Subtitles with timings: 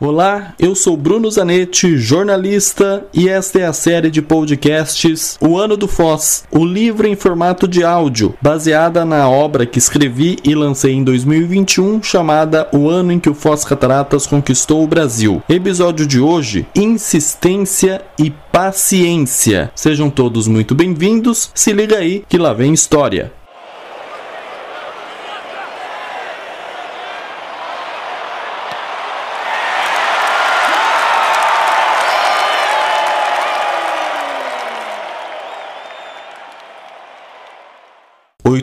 [0.00, 5.76] Olá, eu sou Bruno Zanetti, jornalista, e esta é a série de podcasts O Ano
[5.76, 10.94] do Foz, o livro em formato de áudio, baseada na obra que escrevi e lancei
[10.94, 15.40] em 2021, chamada O Ano em que o Foz Cataratas Conquistou o Brasil.
[15.48, 19.70] Episódio de hoje: Insistência e Paciência.
[19.76, 23.32] Sejam todos muito bem-vindos, se liga aí que lá vem história.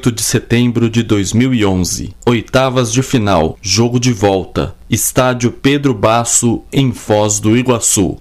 [0.01, 2.15] 8 de setembro de 2011.
[2.25, 3.55] Oitavas de final.
[3.61, 4.73] Jogo de volta.
[4.89, 8.17] Estádio Pedro Basso, em Foz do Iguaçu.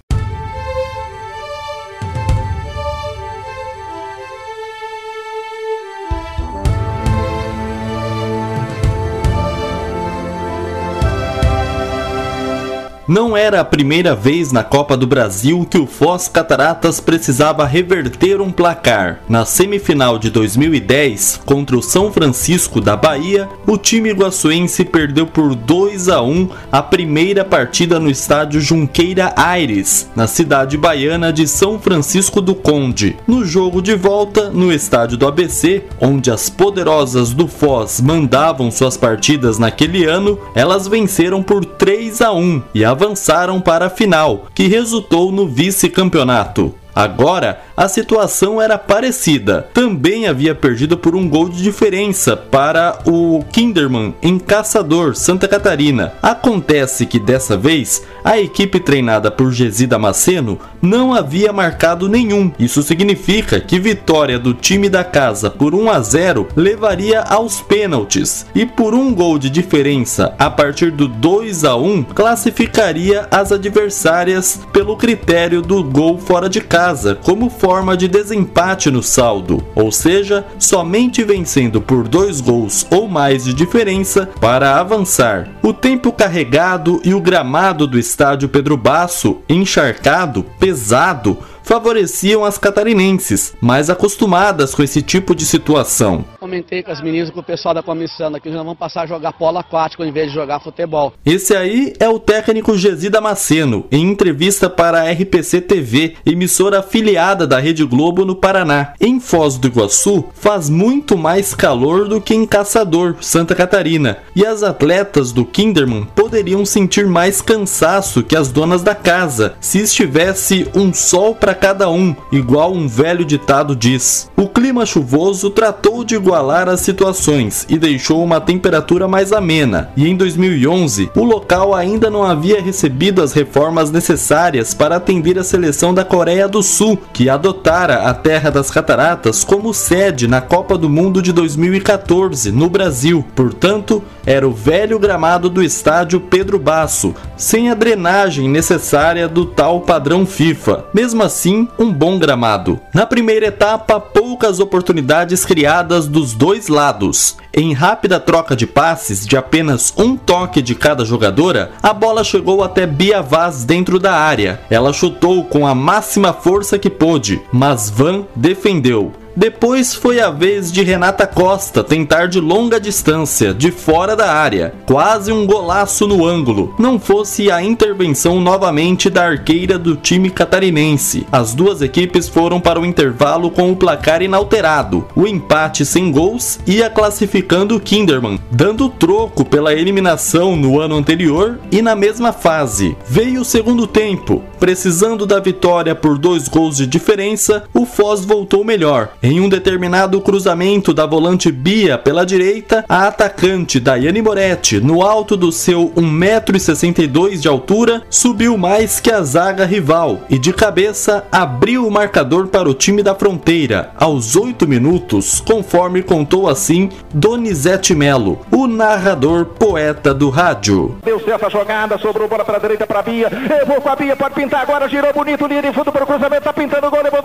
[13.11, 18.39] Não era a primeira vez na Copa do Brasil que o Foz Cataratas precisava reverter
[18.39, 19.19] um placar.
[19.27, 25.53] Na semifinal de 2010, contra o São Francisco da Bahia, o time iguaçuense perdeu por
[25.55, 31.77] 2 a 1 a primeira partida no estádio Junqueira Aires, na cidade baiana de São
[31.77, 33.17] Francisco do Conde.
[33.27, 38.95] No jogo de volta, no estádio do ABC, onde as poderosas do Foz mandavam suas
[38.95, 44.45] partidas naquele ano, elas venceram por 3 a 1 e a avançaram para a final,
[44.53, 46.75] que resultou no vice-campeonato.
[46.93, 49.67] Agora, a situação era parecida.
[49.73, 56.13] Também havia perdido por um gol de diferença para o Kinderman em Caçador, Santa Catarina.
[56.21, 62.51] Acontece que dessa vez a equipe treinada por Gesi Damasceno não havia marcado nenhum.
[62.59, 68.45] Isso significa que vitória do time da casa por 1 a 0 levaria aos pênaltis
[68.53, 74.59] e por um gol de diferença a partir do 2 a 1 classificaria as adversárias
[74.71, 80.45] pelo critério do gol fora de casa como forma de desempate no saldo, ou seja,
[80.59, 85.47] somente vencendo por dois gols ou mais de diferença para avançar.
[85.63, 93.53] O tempo carregado e o gramado do estádio Pedro Basso, encharcado, pesado, favoreciam as catarinenses,
[93.61, 96.25] mais acostumadas com esse tipo de situação.
[96.51, 99.31] Comentei com as meninas com o pessoal da comissão aqui, nós vamos passar a jogar
[99.31, 101.13] polo aquático em vez de jogar futebol.
[101.25, 107.47] Esse aí é o técnico Gesi Damasceno, em entrevista para a RPC TV, emissora afiliada
[107.47, 108.95] da Rede Globo no Paraná.
[108.99, 114.45] Em Foz do Iguaçu, faz muito mais calor do que em Caçador, Santa Catarina, e
[114.45, 120.69] as atletas do Kinderman poderiam sentir mais cansaço que as donas da casa, se estivesse
[120.75, 124.29] um sol para cada um, igual um velho ditado diz.
[124.35, 130.07] O clima chuvoso tratou de igualar as situações e deixou uma temperatura mais amena, e
[130.07, 135.93] em 2011 o local ainda não havia recebido as reformas necessárias para atender a seleção
[135.93, 140.89] da Coreia do Sul, que adotara a Terra das Cataratas como sede na Copa do
[140.89, 143.25] Mundo de 2014 no Brasil.
[143.35, 149.81] Portanto, era o velho gramado do estádio Pedro Basso, sem a drenagem necessária do tal
[149.81, 150.85] padrão FIFA.
[150.93, 152.79] Mesmo assim, um bom gramado.
[152.93, 157.37] Na primeira etapa, poucas oportunidades criadas dos dois lados.
[157.53, 162.63] Em rápida troca de passes de apenas um toque de cada jogadora, a bola chegou
[162.63, 164.61] até Bia Vaz dentro da área.
[164.69, 169.20] Ela chutou com a máxima força que pôde, mas Van defendeu.
[169.35, 174.73] Depois foi a vez de Renata Costa tentar de longa distância, de fora da área,
[174.85, 181.25] quase um golaço no ângulo, não fosse a intervenção novamente da arqueira do time catarinense.
[181.31, 186.59] As duas equipes foram para o intervalo com o placar inalterado, o empate sem gols
[186.67, 192.97] ia classificando o Kinderman, dando troco pela eliminação no ano anterior e na mesma fase.
[193.07, 198.63] Veio o segundo tempo, precisando da vitória por dois gols de diferença, o Foz voltou
[198.63, 199.09] melhor.
[199.23, 205.35] Em um determinado cruzamento da volante Bia pela direita, a atacante Daiane Moretti, no alto
[205.35, 211.87] do seu 1,62m de altura, subiu mais que a zaga rival e de cabeça abriu
[211.87, 218.45] o marcador para o time da fronteira, aos 8 minutos, conforme contou assim Donizete Melo,
[218.51, 220.97] o narrador poeta do rádio.
[221.03, 223.27] Deu certo a jogada, sobrou bola para a direita para Bia,
[223.65, 226.43] vou com a Bia, pode pintar agora, girou bonito, linha de fundo para o cruzamento,
[226.43, 227.20] tá pintando o gol, levantou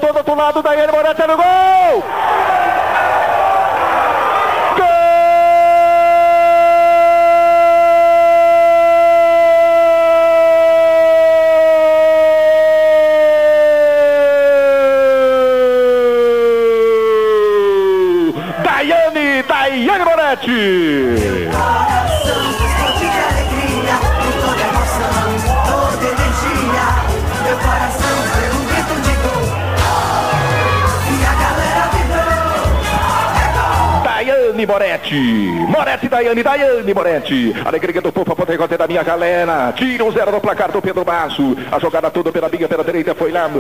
[34.57, 35.51] Daiane Moretti.
[35.69, 37.55] Moretti, Daiane, Daiane Moretti.
[37.63, 39.73] Alegria do povo, a da minha galera.
[39.77, 41.55] Tira um zero no placar do Pedro Basso.
[41.71, 43.51] A jogada toda pela minha, pela direita, foi lá.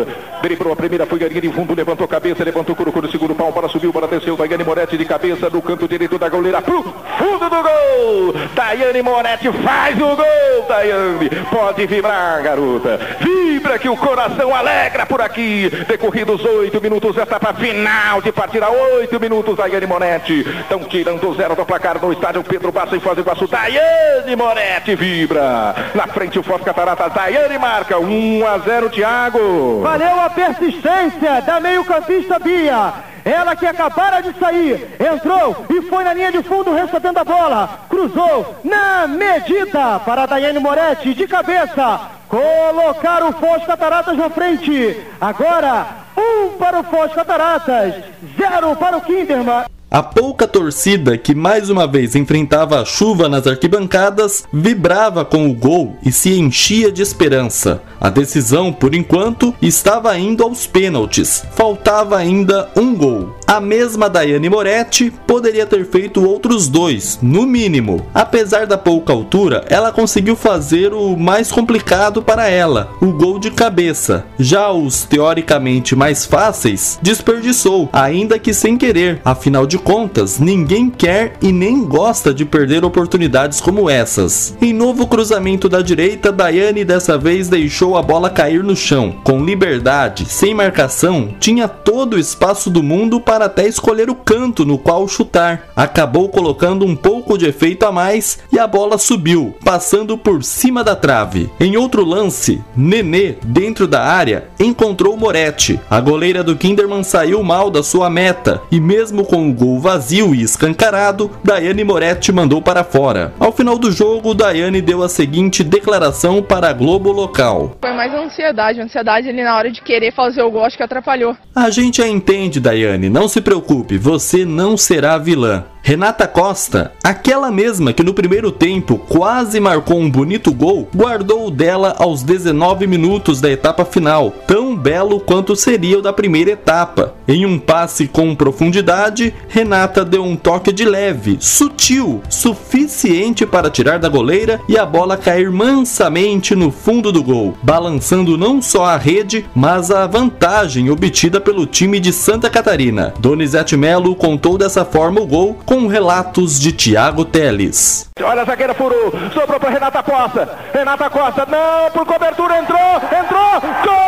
[0.40, 3.69] Driblou a primeira, foi Galinha de fundo, levantou cabeça, levantou o couro, segundo pau, para
[3.69, 4.37] subiu, para desceu.
[4.37, 6.62] Daiane Moretti de cabeça no canto direito da goleira.
[6.62, 8.34] Pro fundo do gol.
[8.54, 11.28] Daiane Moretti faz o gol, Daiane.
[11.50, 12.98] Pode vibrar, garota.
[13.20, 15.70] Vibra que o coração alegra por aqui.
[15.87, 18.70] Decorridos oito minutos, etapa final de partida.
[18.70, 20.40] Oito minutos, Daiane Moretti.
[20.60, 23.47] Estão tirando zero do placar no estádio Pedro Basso em Foz do Iguaçu.
[23.47, 25.75] Daiane Moretti vibra.
[25.94, 27.12] Na frente o Foz Cataratas.
[27.12, 29.81] Daiane marca 1 a 0, Thiago.
[29.83, 32.93] Valeu a persistência da meio-campista Bia.
[33.25, 37.81] Ela que acabara de sair, entrou e foi na linha de fundo recebendo a bola.
[37.89, 42.03] Cruzou na medida para Daiane Moretti de cabeça.
[42.29, 45.00] Colocar o Foz Cataratas na frente.
[45.21, 45.87] Agora,
[46.17, 47.94] um para o Foz Cataratas,
[48.39, 49.75] zero para o Kinderman.
[49.96, 55.54] A pouca torcida que mais uma vez enfrentava a chuva nas arquibancadas vibrava com o
[55.54, 57.82] gol e se enchia de esperança.
[57.98, 61.46] A decisão, por enquanto, estava indo aos pênaltis.
[61.52, 63.34] Faltava ainda um gol.
[63.46, 68.04] A mesma Daiane Moretti poderia ter feito outros dois, no mínimo.
[68.12, 73.52] Apesar da pouca altura, ela conseguiu fazer o mais complicado para ela, o gol de
[73.52, 74.25] cabeça.
[74.37, 79.20] Já os teoricamente mais fáceis, desperdiçou, ainda que sem querer.
[79.25, 84.56] Afinal de contas, ninguém quer e nem gosta de perder oportunidades como essas.
[84.60, 89.14] Em novo cruzamento da direita, Daiane dessa vez deixou a bola cair no chão.
[89.22, 94.65] Com liberdade, sem marcação, tinha todo o espaço do mundo para até escolher o canto
[94.65, 95.69] no qual chutar.
[95.77, 100.83] Acabou colocando um pouco de efeito a mais e a bola subiu, passando por cima
[100.83, 101.50] da trave.
[101.61, 105.79] Em outro lance, Nenê, dentro da área, encontrou Moretti.
[105.91, 110.35] A goleira do Kinderman saiu mal da sua meta e mesmo com o gol vazio
[110.35, 113.32] e escancarado, Daiane Moretti mandou para fora.
[113.39, 117.77] Ao final do jogo, Daiane deu a seguinte declaração para a Globo local.
[117.81, 121.37] Foi mais ansiedade, ansiedade ali na hora de querer fazer o gol, acho que atrapalhou.
[121.55, 125.64] A gente a entende, Daiane, não se preocupe, você não será vilã.
[125.87, 131.50] Renata Costa, aquela mesma que no primeiro tempo quase marcou um bonito gol, guardou o
[131.50, 137.14] dela aos 19 minutos da etapa final, tão belo quanto seria o da primeira etapa.
[137.28, 144.00] Em um passe com profundidade, Renata deu um toque de leve, sutil, suficiente para tirar
[144.00, 148.96] da goleira e a bola cair mansamente no fundo do gol, balançando não só a
[148.96, 153.14] rede, mas a vantagem obtida pelo time de Santa Catarina.
[153.19, 158.09] Donizete Melo contou dessa forma o gol com relatos de Tiago Teles.
[158.23, 160.59] Olha a zagueira furou, sobrou para Renata Costa.
[160.73, 164.06] Renata Costa, não, por cobertura, entrou, entrou, gol!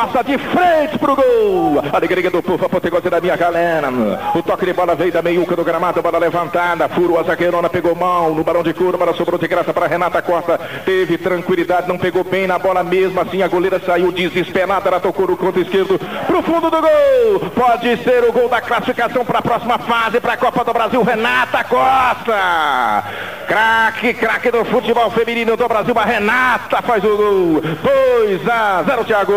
[0.00, 1.82] Costa de frente pro gol.
[1.92, 3.90] Alegria do povo, apoteose da minha galera.
[4.34, 6.88] O toque de bola veio da meiuca do gramado, bola levantada.
[6.88, 10.22] Furou a zagueirona, pegou mal no balão de couro, bola sobrou de graça para Renata
[10.22, 10.58] Costa.
[10.86, 13.20] Teve tranquilidade, não pegou bem na bola mesmo.
[13.20, 17.50] Assim a goleira saiu desesperada, ela tocou no canto esquerdo pro fundo do gol.
[17.54, 21.02] Pode ser o gol da classificação para a próxima fase para a Copa do Brasil.
[21.02, 23.04] Renata Costa.
[23.50, 25.92] Craque, craque do futebol feminino do Brasil.
[25.98, 27.60] A Renata faz o gol.
[27.60, 29.32] 2 a 0, Thiago.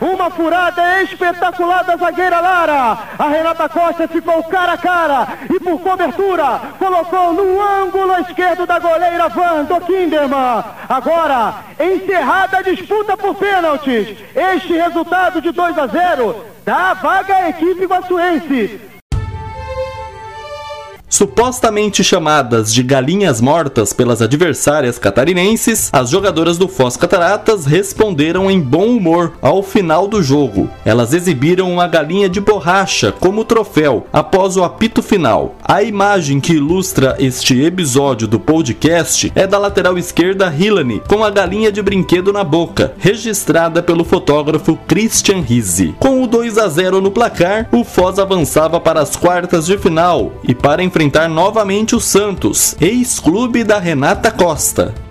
[0.00, 2.98] Uma furada espetacular da zagueira Lara.
[3.16, 8.80] A Renata Costa ficou cara a cara e por cobertura colocou no ângulo esquerdo da
[8.80, 10.64] goleira Van do Kinderman.
[10.88, 14.18] Agora, encerrada a disputa por pênaltis.
[14.34, 18.95] Este resultado de 2 a 0 dá vaga à equipe guaçuense.
[21.16, 28.60] Supostamente chamadas de galinhas mortas pelas adversárias catarinenses, as jogadoras do Foz Cataratas responderam em
[28.60, 30.68] bom humor ao final do jogo.
[30.84, 35.54] Elas exibiram uma galinha de borracha como troféu após o apito final.
[35.64, 41.30] A imagem que ilustra este episódio do podcast é da lateral esquerda Hillany com a
[41.30, 45.94] galinha de brinquedo na boca, registrada pelo fotógrafo Christian Rizzi.
[45.98, 50.32] Com o 2 a 0 no placar, o Foz avançava para as quartas de final
[50.46, 55.05] e para enfrentar novamente o Santos, ex-clube da Renata Costa.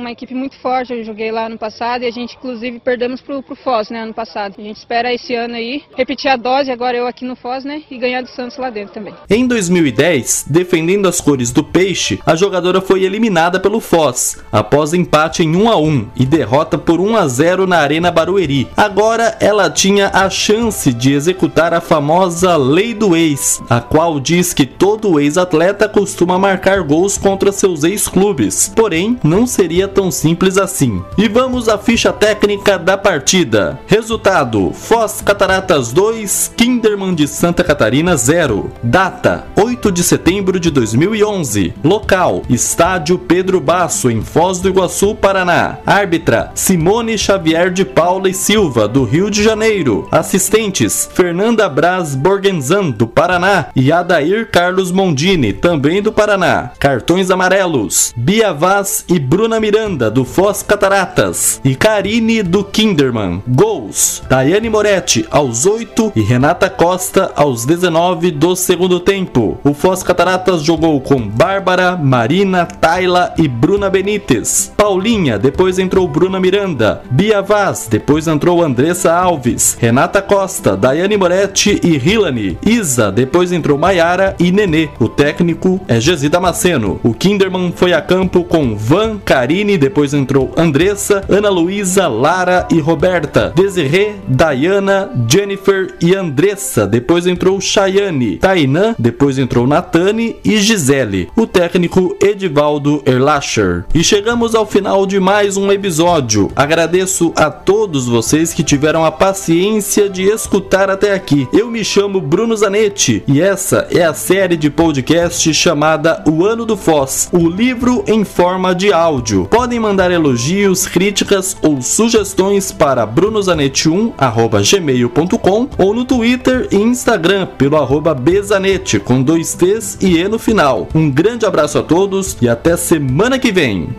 [0.00, 3.42] Uma equipe muito forte, eu joguei lá no passado e a gente inclusive perdemos pro,
[3.42, 4.54] pro Foz, né, ano passado.
[4.58, 7.82] A gente espera esse ano aí repetir a dose, agora eu aqui no Foz, né,
[7.90, 9.12] e ganhar do Santos lá dentro também.
[9.28, 15.42] Em 2010, defendendo as cores do Peixe, a jogadora foi eliminada pelo Foz, após empate
[15.42, 18.68] em 1 a 1 e derrota por 1 a 0 na Arena Barueri.
[18.74, 24.54] Agora ela tinha a chance de executar a famosa Lei do Ex, a qual diz
[24.54, 28.72] que todo ex-atleta costuma marcar gols contra seus ex-clubes.
[28.74, 31.02] Porém, não seria tão simples assim.
[31.18, 33.78] E vamos à ficha técnica da partida.
[33.86, 38.70] Resultado: Foz Cataratas 2, Kinderman de Santa Catarina 0.
[38.82, 41.74] Data: 8 de setembro de 2011.
[41.82, 45.78] Local: Estádio Pedro Basso, em Foz do Iguaçu, Paraná.
[45.84, 50.08] Árbitra: Simone Xavier de Paula e Silva, do Rio de Janeiro.
[50.10, 56.70] Assistentes: Fernanda Braz Borgenzan, do Paraná, e Adair Carlos Mondini, também do Paraná.
[56.78, 63.42] Cartões amarelos: Bia Vaz e Bruna Miranda, do Foz Cataratas, e Karine do Kinderman.
[63.48, 69.58] Gols: Daiane Moretti, aos 8 e Renata Costa, aos 19 do segundo tempo.
[69.64, 74.70] O Foz Cataratas jogou com Bárbara, Marina, Tayla e Bruna Benites.
[74.76, 77.00] Paulinha, depois entrou Bruna Miranda.
[77.10, 79.78] Bia Vaz, depois entrou Andressa Alves.
[79.80, 82.58] Renata Costa, Daiane Moretti e Hilani.
[82.64, 84.90] Isa, depois entrou Maiara e Nenê.
[84.98, 87.00] O técnico é Gesi Damasceno.
[87.02, 92.80] O Kinderman foi a campo com Van, Karine, depois entrou Andressa, Ana Luísa, Lara e
[92.80, 93.52] Roberta.
[93.54, 98.38] Desirê, Dayana, Jennifer e Andressa, depois entrou Chayane.
[98.38, 101.28] Tainã, depois entrou Natane e Gisele.
[101.36, 103.84] O técnico Edivaldo Erlacher.
[103.94, 106.50] E chegamos ao final de mais um episódio.
[106.54, 111.48] Agradeço a todos vocês que tiveram a paciência de escutar até aqui.
[111.52, 116.64] Eu me chamo Bruno Zanetti e essa é a série de podcast chamada O Ano
[116.64, 119.48] do Foz, o livro em forma de áudio.
[119.60, 128.14] Podem mandar elogios, críticas ou sugestões para brunozanetti1@gmail.com ou no Twitter e Instagram pelo arroba
[128.14, 130.88] Bezanete com dois T's e E no final.
[130.94, 133.90] Um grande abraço a todos e até semana que vem.